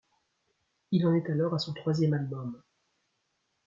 [0.89, 2.59] Il en est alors à son troisième album.